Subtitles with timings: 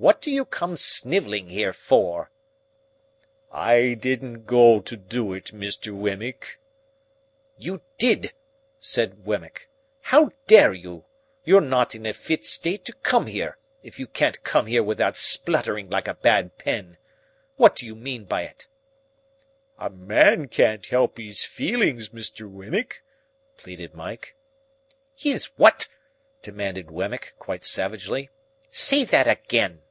[0.00, 2.30] "What do you come snivelling here for?"
[3.50, 5.92] "I didn't go to do it, Mr.
[5.92, 6.60] Wemmick."
[7.56, 8.32] "You did,"
[8.78, 9.68] said Wemmick.
[10.02, 11.04] "How dare you?
[11.44, 15.16] You're not in a fit state to come here, if you can't come here without
[15.16, 16.96] spluttering like a bad pen.
[17.56, 18.68] What do you mean by it?"
[19.78, 22.48] "A man can't help his feelings, Mr.
[22.48, 23.02] Wemmick,"
[23.56, 24.36] pleaded Mike.
[25.16, 25.88] "His what?"
[26.40, 28.30] demanded Wemmick, quite savagely.
[28.70, 29.82] "Say that again!"